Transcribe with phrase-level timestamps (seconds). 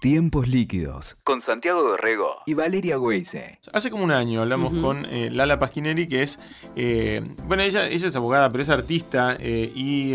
[0.00, 3.58] Tiempos líquidos con Santiago Dorrego y Valeria Weise.
[3.72, 6.38] Hace como un año hablamos con eh, Lala Pasquineri, que es,
[6.76, 10.14] eh, bueno, ella, ella es abogada, pero es artista eh, y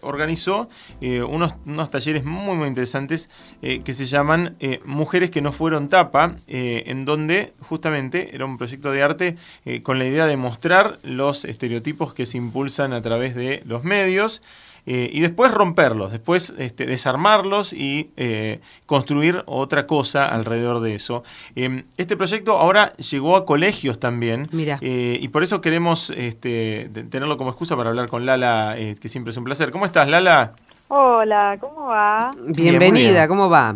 [0.00, 0.68] organizó
[1.00, 7.04] unos, unos, talleres muy, muy interesantes que se llaman Mujeres que no fueron tapa, en
[7.04, 9.36] donde justamente era un proyecto de arte
[9.84, 14.42] con la idea de mostrar los estereotipos que se impulsan a través de los medios.
[14.86, 21.24] Eh, y después romperlos, después este, desarmarlos y eh, construir otra cosa alrededor de eso.
[21.56, 27.38] Em, este proyecto ahora llegó a colegios también eh, y por eso queremos este, tenerlo
[27.38, 29.70] como excusa para hablar con Lala, que siempre es un placer.
[29.70, 30.52] ¿Cómo estás, Lala?
[30.88, 32.30] Hola, ¿cómo va?
[32.46, 33.74] Bienvenida, ¿cómo va?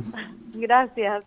[0.55, 1.25] Gracias.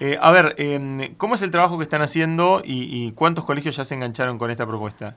[0.00, 3.84] Eh, a ver, em, ¿cómo es el trabajo que están haciendo y, cuántos colegios ya
[3.84, 5.16] se engancharon con esta propuesta?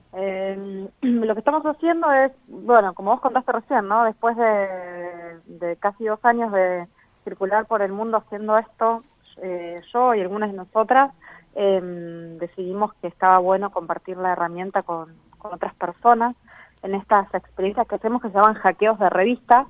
[0.59, 4.03] Em, lo que estamos haciendo es, bueno, como vos contaste recién, ¿no?
[4.03, 6.87] Después de, casi dos años de
[7.23, 9.03] circular por el mundo haciendo esto,
[9.41, 11.11] eh, yo y algunas de nosotras
[11.55, 16.35] em, decidimos que estaba bueno compartir la herramienta con, otras personas
[16.83, 19.67] en estas experiencias que hacemos que se llaman hackeos de revista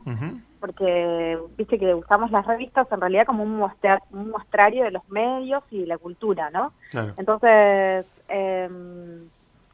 [0.60, 5.08] porque viste que usamos las revistas en realidad como un, muestra, un muestrario de los
[5.10, 6.74] medios y la cultura, ¿no?
[7.18, 8.68] Entonces, eh,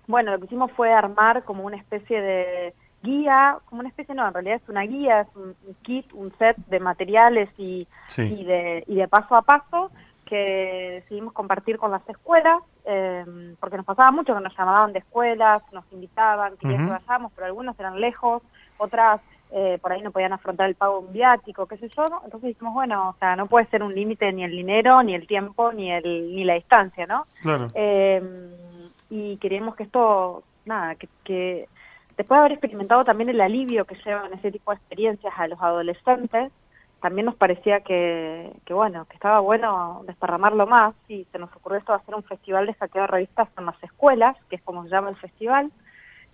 [0.07, 4.27] bueno, lo que hicimos fue armar como una especie de guía, como una especie, no,
[4.27, 8.83] en realidad es una guía, es un, kit, un set de materiales y, y, de,
[8.87, 9.91] y de paso a paso
[10.25, 14.99] que decidimos compartir con las escuelas, eh, porque nos pasaba mucho que nos llamaban de
[14.99, 18.41] escuelas, nos invitaban, querían que vayamos, pero algunos eran lejos,
[18.77, 22.73] otras eh, por ahí no podían afrontar el pago viático, qué sé yo, entonces dijimos,
[22.73, 25.91] bueno, o sea, no puede ser un límite ni el dinero, ni el tiempo, ni
[25.91, 27.25] el ni la distancia, ¿no?
[27.41, 27.69] Claro.
[27.75, 28.21] Eh,
[29.09, 31.67] y queríamos que esto, nada, que, que
[32.17, 35.61] después de haber experimentado también el alivio que llevan ese tipo de experiencias a los
[35.61, 36.51] adolescentes,
[37.01, 41.77] también nos parecía que, que bueno, que estaba bueno desparramarlo más y se nos ocurrió
[41.77, 44.83] esto de hacer un festival de saqueo de revistas en las escuelas, que es como
[44.83, 45.71] se llama el festival,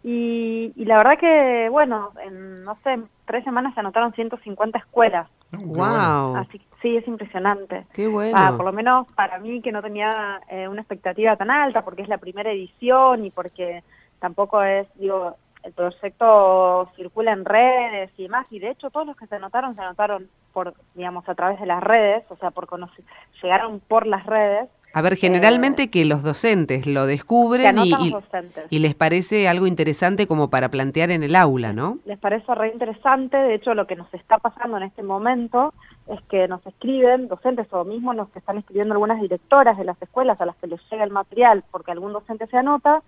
[0.04, 5.30] y, la verdad que, bueno, en, no sé, tres semanas se anotaron 150 escuelas.
[5.52, 6.38] ¡Wow!
[6.38, 7.86] Así sí, es impresionante.
[7.94, 8.36] ¡Qué bueno!
[8.38, 12.02] Ah, por lo menos para mí que no tenía eh, una expectativa tan alta, porque
[12.02, 13.84] es la primera edición y porque
[14.20, 19.16] tampoco es, digo, el proyecto circula en redes y demás, y de hecho todos los
[19.16, 22.68] que se anotaron se anotaron por, digamos, a través de las redes, o sea, por
[22.68, 23.06] conocer,
[23.42, 27.94] llegaron por las redes, a ver, generalmente que los docentes lo descubren y,
[28.70, 32.00] y, les parece algo interesante como para plantear en el aula, ¿no?
[32.06, 35.74] Les parece re interesante, de hecho lo que nos está pasando en este momento
[36.08, 40.42] es que nos escriben docentes o mismo nos están escribiendo algunas directoras de las escuelas
[40.42, 43.02] a las que les llega el material porque algún docente se anota,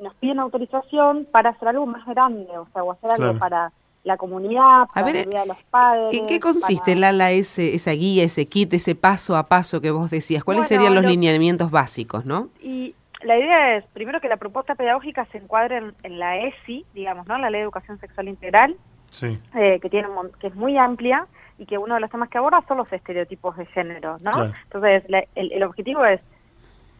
[0.00, 3.72] nos piden autorización para hacer algo más grande, o sea, o hacer algo para
[4.06, 6.14] la comunidad, para a los padres.
[6.14, 10.10] ¿En qué consiste, Lala, ese, esa guía, ese kit, ese paso a paso que vos
[10.10, 10.44] decías?
[10.44, 12.48] ¿Cuáles serían los lineamientos básicos, no?
[12.62, 17.26] Y la idea es, primero, que la propuesta pedagógica se encuadre en, la ESI, digamos,
[17.26, 17.36] ¿no?
[17.36, 18.76] La Ley de Educación Sexual Integral,
[19.10, 19.40] sí.
[19.56, 20.06] Eh, que, tiene
[20.38, 21.26] que es muy amplia
[21.58, 24.52] y que uno de los temas que aborda son los estereotipos de género, ¿no?
[24.62, 25.02] Entonces,
[25.34, 26.20] el objetivo es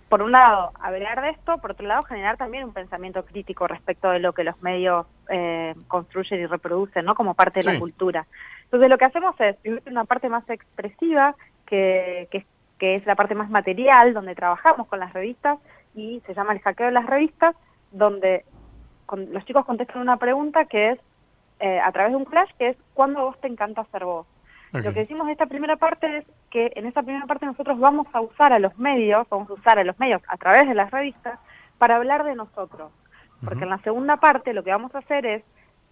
[0.08, 4.10] por un lado, hablar de esto, por otro lado, generar también un pensamiento crítico respecto
[4.10, 7.14] de lo que los medios eh, construyen y reproducen, ¿no?
[7.16, 8.26] Como parte de la cultura.
[8.64, 9.56] Entonces, lo que hacemos es
[9.86, 11.34] una parte más expresiva,
[11.66, 12.28] que,
[12.78, 15.58] que, es la parte más material, donde trabajamos con las revistas,
[15.94, 17.56] y se llama el hackeo de las revistas,
[17.90, 18.44] donde
[19.12, 21.00] los chicos contestan una pregunta que es,
[21.58, 24.26] eh, a través de un flash, que es, ¿cuándo vos te encanta ser vos?
[24.84, 28.06] Lo que decimos de esta primera parte es que en esta primera parte nosotros vamos
[28.12, 30.90] a usar a los medios, vamos a usar a los medios a través de las
[30.90, 31.38] revistas
[31.78, 32.92] para hablar de nosotros.
[33.44, 35.42] Porque en la segunda parte lo que vamos a hacer es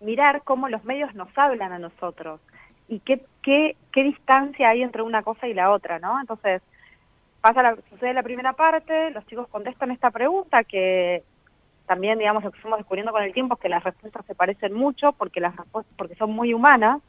[0.00, 2.40] mirar cómo los medios nos hablan a nosotros
[2.88, 6.20] y qué, qué, qué distancia hay entre una cosa y la otra, ¿no?
[6.20, 6.62] Entonces,
[7.40, 11.22] pasa la, sucede la primera parte, los chicos contestan esta pregunta que
[11.86, 14.72] también, digamos, lo que fuimos descubriendo con el tiempo es que las respuestas se parecen
[14.72, 15.54] mucho porque las
[15.96, 17.02] porque son muy humanas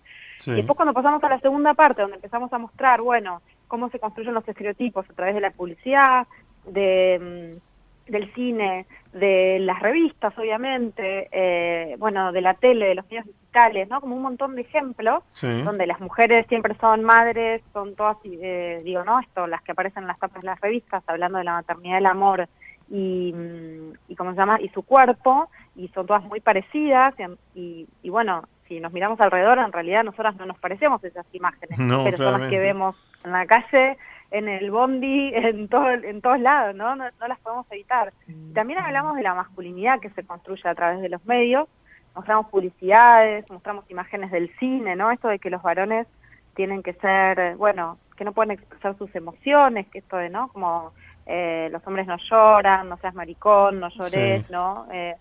[0.48, 4.00] y después cuando pasamos a la segunda parte, donde empezamos a mostrar, bueno, cómo se
[4.00, 6.28] construyen los estereotipos a través de la publicidad,
[6.66, 13.06] de, mm, del cine, de las revistas, obviamente, eh, bueno, de la tele, de los
[13.06, 14.02] medios digitales, ¿no?
[14.02, 19.04] Como un montón de ejemplos, donde las mujeres siempre son madres, son todas, eh, digo,
[19.04, 19.20] ¿no?
[19.20, 22.06] Esto, las que aparecen en las tapas de las revistas, hablando de la maternidad, del
[22.06, 22.48] amor
[22.90, 24.60] y, mm, y ¿cómo se llama?
[24.62, 27.16] Y su cuerpo, y son todas muy parecidas,
[27.56, 31.78] y, y bueno, si nos miramos alrededor, en realidad nosotras no nos parecemos esas imágenes,
[31.78, 33.98] pero son las que vemos en la calle,
[34.32, 36.96] en el bondi, en todo, en todos lados, ¿no?
[36.96, 37.06] ¿no?
[37.28, 38.14] las podemos evitar.
[38.54, 41.68] También hablamos de la masculinidad que se construye a través de los medios,
[42.16, 45.12] mostramos publicidades, mostramos imágenes del cine, ¿no?
[45.12, 46.08] Esto de que los varones
[46.56, 50.48] tienen que ser, bueno, que no pueden expresar sus emociones, que esto de, ¿no?
[50.48, 50.94] Como
[51.26, 54.88] eh, los hombres no lloran, no seas maricón, no llores, ¿no?
[54.92, 55.16] Eh,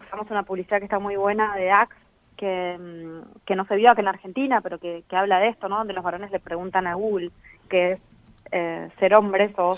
[0.00, 2.01] usamos una publicidad que está muy buena de Axe,
[2.42, 5.68] que, mm, que no se vio acá en Argentina, pero que, que habla de esto,
[5.68, 5.78] ¿no?
[5.78, 7.30] Donde los varones le preguntan a Google
[7.68, 8.00] que es
[8.50, 9.68] eh, ser hombres o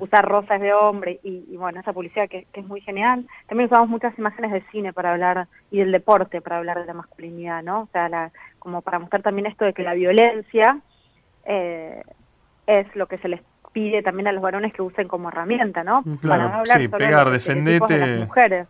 [0.00, 3.24] usar rosas de hombre y, bueno, esa publicidad que, es muy genial.
[3.46, 6.94] También usamos muchas imágenes de cine para hablar y del deporte para hablar de la
[6.94, 7.82] masculinidad, ¿no?
[7.82, 10.80] O sea, la, como para mostrar también esto de que la violencia
[11.44, 12.02] eh,
[12.66, 13.40] es lo que se les
[13.72, 16.02] pide también a los varones que usen como herramienta, ¿no?
[16.20, 17.98] Claro, para hablar sí, pegar, defendete.
[17.98, 18.66] De las mujeres.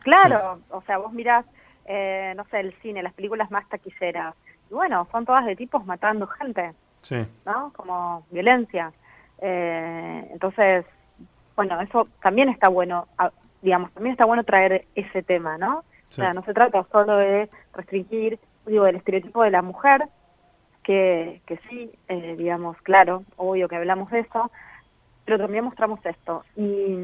[0.00, 1.46] claro, o sea, vos mirás,
[1.86, 4.34] eh, no sé, el cine, las películas más taquilleras,
[4.70, 6.72] y bueno, son todas de tipos matando gente.
[7.44, 7.72] ¿no?
[7.74, 8.92] Como violencia.
[9.38, 10.84] Eh, entonces,
[11.54, 13.06] bueno, eso también está bueno,
[13.62, 15.78] digamos, también está bueno traer ese tema, ¿no?
[15.78, 20.02] O sea, no se trata solo de restringir, digo, el estereotipo de la mujer,
[20.82, 24.50] que, que sí, eh, digamos, claro, obvio que hablamos de eso,
[25.24, 26.44] pero también mostramos esto.
[26.54, 26.96] Y,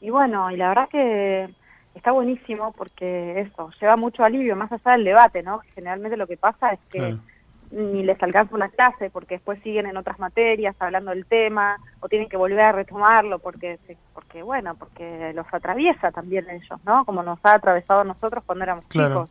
[0.00, 1.48] y bueno, y la verdad que
[1.94, 5.60] está buenísimo porque eso lleva mucho alivio, más allá del debate, ¿no?
[5.74, 7.16] Generalmente lo que pasa es que
[7.70, 12.08] ni les alcanza una clase porque después siguen en otras materias hablando del tema o
[12.08, 13.78] tienen que volver a retomarlo porque
[14.12, 18.64] porque bueno porque los atraviesa también ellos no como nos ha atravesado a nosotros cuando
[18.64, 19.30] éramos chicos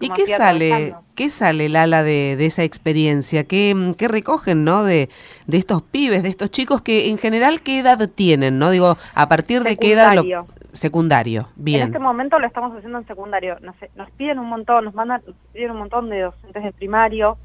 [0.00, 3.44] ¿Y qué sale, qué sale, Lala, de, de esa experiencia?
[3.44, 4.84] ¿Qué, ¿Qué, recogen, no?
[4.84, 5.08] De,
[5.46, 8.70] de estos pibes, de estos chicos que en general, ¿qué edad tienen, no?
[8.70, 10.14] Digo, ¿a partir de qué edad?
[10.14, 11.82] Lo, secundario, bien.
[11.82, 13.56] En este momento lo estamos haciendo en secundario.
[13.60, 17.38] Nos, nos piden un montón, nos mandan, nos piden un montón de docentes de primario,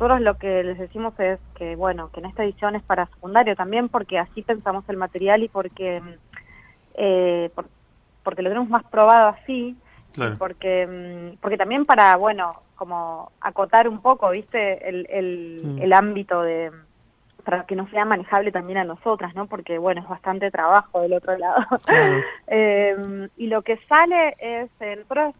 [0.00, 3.54] nosotros lo que les decimos es que, bueno, que en esta edición es para secundario
[3.54, 6.00] también, porque así pensamos el material y porque,
[6.94, 7.50] eh,
[8.22, 9.76] porque lo tenemos más probado así,
[10.38, 14.88] porque, mm, porque también para, bueno, como acotar un poco, ¿viste?
[14.88, 15.82] El, el, mm.
[15.82, 16.70] el ámbito de
[17.44, 19.46] para que no sea manejable también a nosotras, ¿no?
[19.46, 21.64] Porque, bueno, es bastante trabajo del otro lado.
[22.46, 25.34] eh, y lo que sale es, nosotros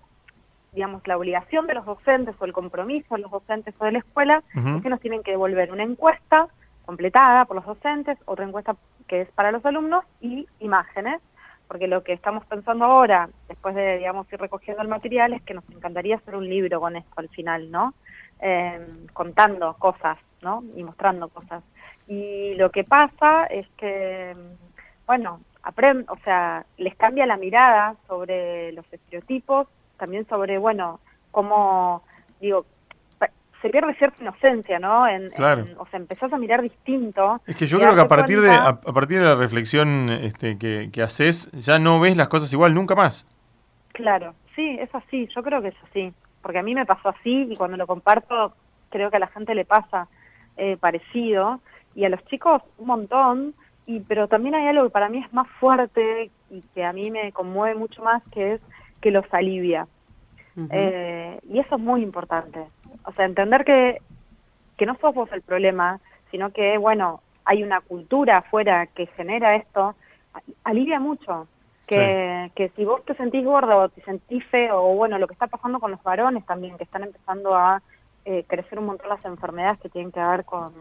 [0.73, 3.99] digamos, la obligación de los docentes o el compromiso de los docentes o de la
[3.99, 6.47] escuela es que nos tienen que devolver una encuesta
[6.87, 8.77] completada por los docentes, otra encuesta
[9.09, 11.21] que es para los alumnos y imágenes,
[11.71, 15.55] porque lo que estamos pensando ahora, después de, digamos, ir recogiendo el material, es que
[15.55, 17.95] nos encantaría hacer un libro con esto al final, ¿no?
[18.41, 20.65] Em, contando cosas, ¿no?
[20.75, 21.63] Y mostrando cosas.
[22.09, 24.33] Y lo que pasa es que,
[25.07, 30.99] bueno, aprenden, o sea, les cambia la mirada sobre los estereotipos también sobre, bueno,
[31.31, 32.03] cómo,
[32.41, 32.67] digo,
[33.61, 35.07] se pierde cierta inocencia, ¿no?
[35.07, 35.67] En, claro.
[35.79, 37.41] o sea, empezás a mirar distinto.
[37.47, 40.91] Es que yo creo que a partir, de, a, partir de la reflexión este, que,
[40.93, 43.27] que haces, ya no ves las cosas igual nunca más.
[43.93, 46.13] Claro, sí, es así, yo creo que es así,
[46.43, 48.55] porque a mí me pasó así y cuando lo comparto
[48.89, 50.09] creo que a la gente le pasa
[50.57, 51.61] eh, parecido
[51.95, 53.55] y a los chicos un montón,
[53.87, 57.11] y pero también hay algo que para mí es más fuerte y que a mí
[57.11, 58.61] me conmueve mucho más, que es
[59.01, 59.87] que los alivia.
[60.71, 62.65] Eh, y eso es muy importante.
[63.05, 63.99] O sea, entender que,
[64.77, 66.01] que no sos vos el problema,
[66.31, 69.95] sino que, bueno, hay una cultura afuera que genera esto,
[70.65, 71.47] alivia mucho.
[71.87, 75.33] Que, que si vos te sentís gordo o te sentís feo, o bueno, lo que
[75.33, 77.83] está pasando con los varones también, que están empezando a
[78.25, 80.73] eh, crecer un montón las enfermedades que tienen que ver con,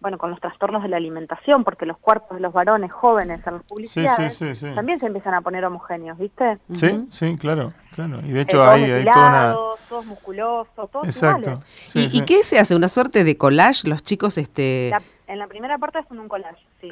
[0.00, 3.54] bueno, con los trastornos de la alimentación, porque los cuerpos de los varones jóvenes en
[3.54, 4.38] las publicidades
[4.74, 6.58] también se empiezan a poner homogéneos, ¿viste?
[6.72, 8.20] Sí, sí, claro, claro.
[8.24, 9.54] Y de hecho hay, hay toda una...
[9.88, 11.62] Todos musculosos, todos Exacto.
[11.94, 12.74] ¿Y, qué se hace?
[12.74, 13.88] ¿Una suerte de collage?
[13.88, 14.92] Los chicos, este...
[15.26, 16.88] en la primera parte hacen un collage, sí.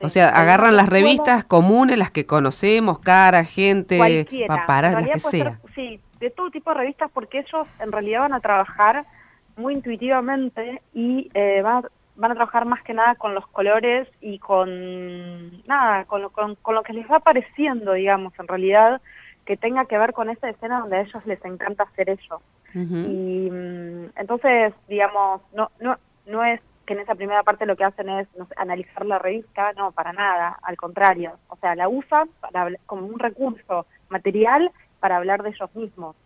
[0.00, 5.58] O sea, agarran las revistas comunes, las que conocemos, cara, gente, paparas, las que sea.
[5.74, 9.06] sí, de todo tipo de revistas, porque ellos en realidad van a trabajar
[9.56, 14.08] muy intuitivamente y eh, van, a, van a trabajar más que nada con los colores
[14.20, 19.00] y con nada, con lo, con, lo que les va apareciendo, digamos, en realidad,
[19.44, 22.42] que tenga que ver con esa escena donde a ellos les encanta hacer eso.
[22.74, 25.96] Y mm, entonces, digamos, no, no,
[26.26, 29.92] no es que en esa primera parte lo que hacen es analizar la revista, no,
[29.92, 31.38] para nada, al contrario.
[31.48, 34.70] O sea, la usan para, como un recurso material
[35.00, 36.16] para hablar de ellos mismos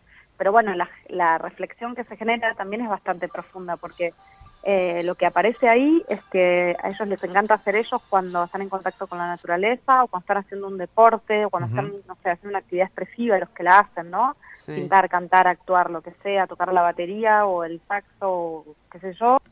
[0.41, 4.15] pero bueno, la, reflexión que se genera también es bastante profunda porque
[4.63, 8.63] eh, lo que aparece ahí es que a ellos les encanta hacer ellos cuando están
[8.63, 12.15] en contacto con la naturaleza o cuando están haciendo un deporte o cuando están, no
[12.23, 14.35] sé, haciendo una actividad expresiva, los que la hacen, ¿no?
[14.65, 19.13] Pintar, cantar, actuar, lo que sea, tocar la batería o el saxo, o qué sé
[19.13, 19.43] yo,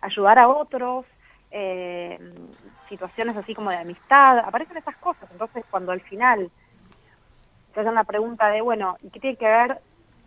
[0.00, 1.06] ayudar a otros,
[1.52, 2.18] eh,
[2.88, 5.30] situaciones así como de amistad, aparecen esas cosas.
[5.30, 6.50] Entonces, cuando al final
[7.72, 9.80] se hacen la pregunta de, bueno, ¿y qué tiene que ver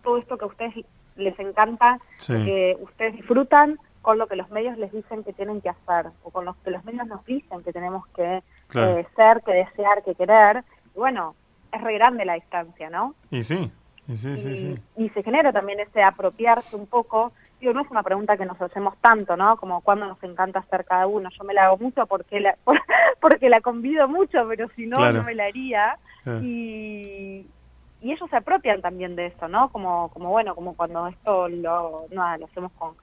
[0.08, 0.74] todo esto que a ustedes
[1.18, 5.68] les encanta, que ustedes disfrutan con lo que los medios les dicen que tienen que
[5.68, 9.52] hacer o con lo que los medios nos dicen que tenemos que eh, ser, que
[9.52, 10.64] desear, que querer.
[10.96, 11.36] Y bueno,
[11.74, 13.16] es re grande la distancia, ¿no?
[13.32, 13.70] Y sí,
[14.08, 14.76] y sí, sí, sí.
[14.96, 17.34] Y se genera también ese apropiarse un poco.
[17.60, 19.58] Digo, no es una pregunta que nos hacemos tanto, ¿no?
[19.58, 21.30] Como cuando nos encanta ser cada uno.
[21.38, 22.56] Yo me la hago mucho porque la,
[23.20, 25.98] porque la convido mucho, pero si no, no me la haría.
[26.42, 27.46] Y,
[28.02, 29.70] y ellos se apropian también de esto, ¿no?
[29.70, 32.96] Como, como bueno, como cuando esto lo, no, lo hacemos con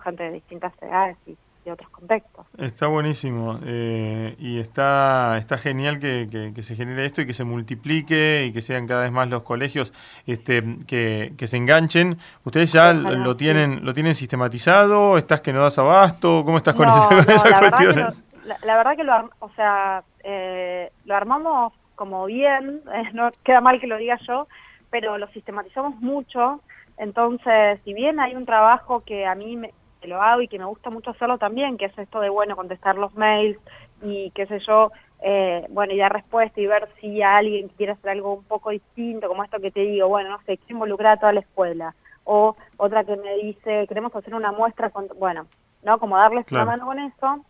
[0.00, 2.46] gente de distintas edades y de otros contextos.
[2.58, 8.46] Está buenísimo eh, y está, está genial que, se genere esto y que se multiplique
[8.46, 9.92] y que sean cada vez más los colegios
[10.26, 12.18] este, que, se enganchen.
[12.44, 15.16] ¿Ustedes ya lo tienen lo tienen sistematizado?
[15.18, 16.42] ¿Estás que no das abasto?
[16.44, 16.88] ¿Cómo estás con,
[17.28, 18.24] esas cuestiones?
[18.64, 23.80] la, verdad que lo, o sea, eh, lo armamos como bien, eh, no queda mal
[23.80, 24.48] que lo diga yo,
[24.90, 26.60] pero lo sistematizamos mucho.
[26.98, 30.58] Entonces, si bien hay un trabajo que a mí me, que lo hago y que
[30.58, 33.56] me gusta mucho hacerlo también, que es esto de, bueno, contestar los mails
[34.02, 34.90] y qué sé yo,
[35.22, 39.28] eh, bueno, y dar respuesta y ver si alguien quiere hacer algo un poco distinto,
[39.28, 41.94] como esto que te digo, bueno, no sé, quiero involucrar a toda la escuela.
[42.24, 45.46] O otra que me dice, queremos hacer una muestra, con, bueno,
[45.84, 45.98] ¿no?
[46.00, 47.44] Como darles una mano con eso.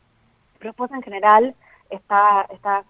[0.58, 1.54] Pero después en general
[1.88, 2.84] está está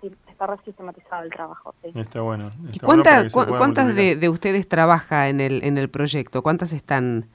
[0.44, 1.74] está sistematizado el trabajo.
[1.82, 1.92] Sí.
[1.94, 2.50] Está bueno.
[2.72, 6.42] ¿Y cuántas de, de, ustedes trabaja en el, en el proyecto?
[6.42, 7.26] ¿Cuántas están?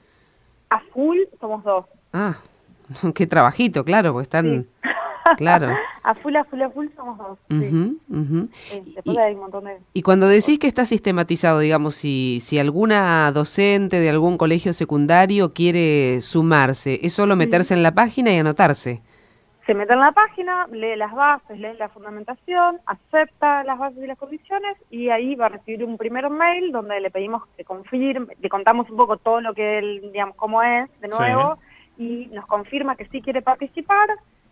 [0.70, 1.86] A full somos dos.
[2.14, 2.36] Ah,
[3.16, 4.68] qué trabajito, claro, porque están...
[5.36, 5.76] Claro.
[6.04, 7.38] a full, a full, a full somos dos.
[9.94, 15.52] y, cuando decís que está sistematizado, digamos, si, si alguna docente de algún colegio secundario
[15.52, 19.02] quiere sumarse, ¿es solo meterse en la página y anotarse?
[19.68, 24.08] Se mete en la página, lee las bases, lee la fundamentación, acepta las bases y
[24.08, 28.34] las condiciones y ahí va a recibir un primer mail donde le pedimos que confirme,
[28.42, 31.60] le contamos un poco todo lo que él, digamos, cómo es de nuevo
[31.98, 34.08] y nos confirma que sí quiere participar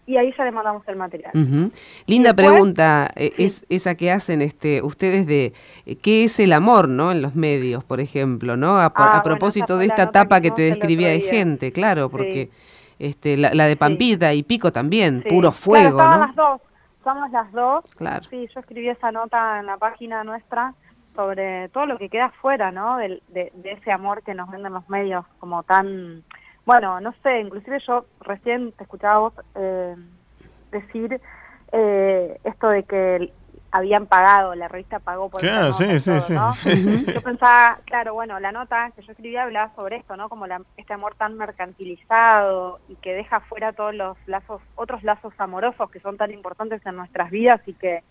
[0.05, 1.31] y ahí ya le mandamos el material.
[2.07, 5.53] Linda pregunta eh, es esa que hacen este ustedes de
[5.85, 7.13] eh, qué es el amor, ¿no?
[7.13, 8.77] En los medios, por ejemplo, ¿no?
[8.77, 12.49] A, ah, propósito de esta etapa que, te describía de gente, claro, porque
[12.99, 16.25] este la, de Pampita y Pico también, puro fuego, claro, ¿no?
[16.27, 16.61] las dos,
[17.03, 17.83] somos las dos.
[17.95, 18.23] Claro.
[18.29, 20.73] Sí, yo escribí esa nota en la página nuestra
[21.15, 22.97] sobre todo lo que queda fuera, ¿no?
[22.97, 26.23] De, de ese amor que nos venden los medios como tan
[26.65, 29.95] bueno, no sé, inclusive yo recién te escuchaba vos eh,
[30.71, 31.21] decir
[31.71, 33.31] eh, esto de que
[33.75, 36.33] habían pagado, la revista pagó por claro, sí, sí, sí.
[37.13, 40.29] Yo pensaba, claro, bueno, la nota que yo escribí hablaba sobre esto, ¿no?
[40.29, 40.45] Como
[40.77, 45.99] este amor tan mercantilizado y que deja fuera todos los lazos, otros lazos amorosos que
[45.99, 48.01] son tan importantes en nuestras vidas y que,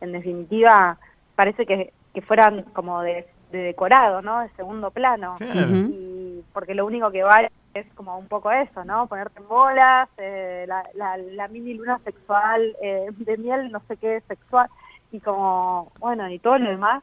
[0.00, 0.96] en definitiva,
[1.36, 4.40] parece que, que fueran como de, decorado, ¿no?
[4.40, 5.34] De segundo plano.
[5.38, 9.06] Y porque lo único que vale es como un poco eso, ¿no?
[9.06, 10.82] Ponerte en bolas, eh, la,
[11.18, 14.68] la, mini luna sexual, eh, de miel, no sé qué, sexual,
[15.12, 17.02] y como, bueno, y todo lo demás.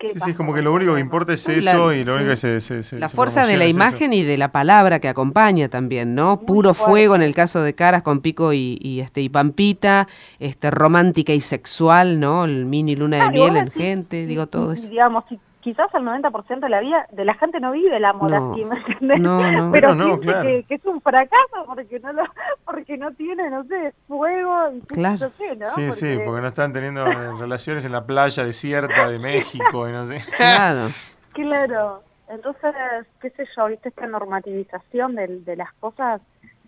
[0.00, 2.60] Sí, sí, es como que lo único que importa es eso y lo único que
[2.60, 6.40] se, La fuerza de la imagen y de la palabra que acompaña también, ¿no?
[6.40, 10.08] Puro fuego en el caso de Caras con Pico y, este y Pampita,
[10.40, 12.44] este romántica y sexual, ¿no?
[12.44, 14.88] El mini luna de miel en gente, digo todo eso.
[14.88, 15.24] Digamos,
[15.62, 18.76] quizás el 90% de la vida de la gente no vive el amor así, ¿me
[18.76, 19.20] entiendes?
[19.20, 20.48] No, Pero no, claro.
[20.68, 22.24] que, es un fracaso porque no lo,
[22.66, 25.30] porque no tiene, no sé, fuego y claro.
[25.58, 25.66] ¿no?
[25.66, 30.06] Sí, sí, porque no están teniendo relaciones en la playa desierta de México y no
[30.06, 30.22] sé.
[30.36, 30.88] Claro.
[31.32, 32.02] claro.
[32.28, 32.74] Entonces,
[33.20, 36.20] qué sé yo, viste esta normativización de, de las cosas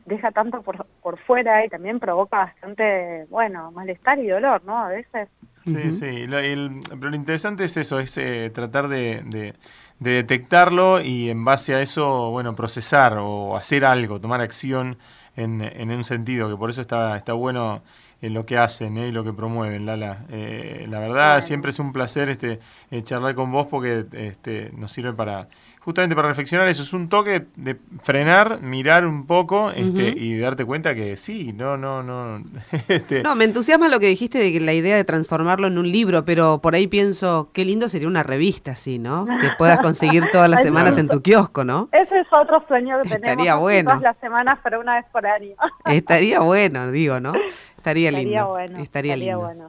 [0.07, 4.77] deja tanto por, por fuera y también provoca bastante, bueno, malestar y dolor, ¿no?
[4.77, 5.29] A veces.
[5.65, 9.55] Sí, sí, pero lo interesante es eso, es eh, tratar de, de,
[9.99, 14.99] detectarlo y en base a eso, bueno, procesar o hacer algo, tomar acción
[15.37, 17.83] en, en un sentido, que por eso está, está bueno
[18.25, 19.09] en lo que hacen ¿eh?
[19.09, 20.25] y lo que promueven, Lala.
[20.31, 22.61] Eh, la verdad, siempre es un placer este
[23.03, 25.49] charlar con vos porque este, nos sirve para
[25.85, 30.65] justamente para reflexionar eso, es un toque de frenar, mirar un poco este, y darte
[30.65, 32.43] cuenta que sí, no, no, no.
[32.89, 33.23] Este.
[33.23, 36.25] No, me entusiasma lo que dijiste de que la idea de transformarlo en un libro,
[36.25, 39.27] pero por ahí pienso, qué lindo sería una revista así, ¿no?
[39.27, 41.91] Que puedas conseguir todas las semanas en tu kiosco, ¿no?
[41.93, 43.31] Ese es otro sueño que tenemos.
[43.31, 43.91] Estaría bueno.
[43.91, 45.55] Todas las semanas, pero una vez por año.
[45.87, 47.33] Estaría bueno, digo, ¿no?
[47.77, 48.49] Estaría, lindo.
[48.49, 49.39] Bueno, estaría, lindo.
[49.39, 49.67] Bueno,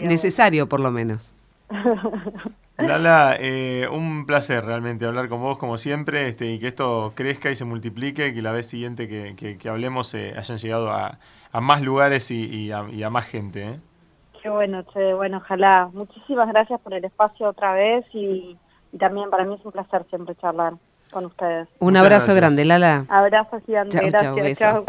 [0.00, 1.34] Necesario, por lo menos.
[2.78, 7.50] Lala, eh, un placer realmente hablar con vos como siempre este, y que esto crezca
[7.50, 11.18] y se multiplique, y que la vez siguiente que, que, hablemos eh, hayan llegado a,
[11.52, 13.68] a, más lugares y, a, más gente.
[13.68, 13.80] ¿eh?
[14.42, 15.90] Qué bueno, che, bueno, ojalá.
[15.92, 18.56] Muchísimas gracias por el espacio otra vez y,
[18.90, 20.74] y también para mí es un placer siempre charlar.
[21.12, 21.68] Con ustedes.
[21.78, 23.06] Un abrazo grande, Lala.
[23.08, 24.58] Abrazo gigante, gracias.
[24.58, 24.84] Chao.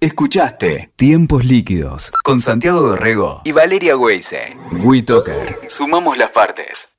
[0.00, 4.56] Escuchaste Tiempos Líquidos con Santiago Dorrego y Valeria Weise.
[4.84, 5.60] WeToker.
[5.68, 6.93] Sumamos las partes.